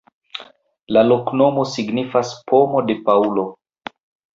[0.97, 3.51] La loknomo signifas: domo de Paŭlo.